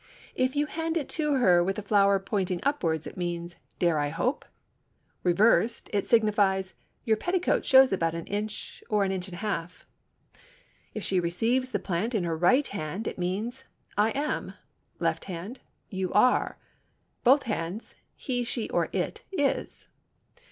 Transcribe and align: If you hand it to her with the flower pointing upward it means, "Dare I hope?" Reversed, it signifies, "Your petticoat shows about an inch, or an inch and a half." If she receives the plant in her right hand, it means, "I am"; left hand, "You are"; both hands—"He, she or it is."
If 0.33 0.55
you 0.55 0.65
hand 0.65 0.97
it 0.97 1.07
to 1.09 1.33
her 1.35 1.63
with 1.63 1.75
the 1.75 1.83
flower 1.83 2.17
pointing 2.17 2.59
upward 2.63 3.05
it 3.05 3.17
means, 3.17 3.57
"Dare 3.77 3.99
I 3.99 4.09
hope?" 4.09 4.45
Reversed, 5.21 5.91
it 5.93 6.07
signifies, 6.07 6.73
"Your 7.05 7.17
petticoat 7.17 7.65
shows 7.65 7.93
about 7.93 8.15
an 8.15 8.25
inch, 8.25 8.83
or 8.89 9.03
an 9.03 9.11
inch 9.11 9.27
and 9.27 9.35
a 9.35 9.45
half." 9.45 9.85
If 10.95 11.03
she 11.03 11.19
receives 11.19 11.69
the 11.69 11.77
plant 11.77 12.15
in 12.15 12.23
her 12.23 12.35
right 12.35 12.65
hand, 12.67 13.07
it 13.07 13.19
means, 13.19 13.65
"I 13.95 14.09
am"; 14.17 14.55
left 14.97 15.25
hand, 15.25 15.59
"You 15.91 16.11
are"; 16.13 16.57
both 17.23 17.43
hands—"He, 17.43 18.43
she 18.43 18.69
or 18.71 18.89
it 18.91 19.21
is." 19.31 19.87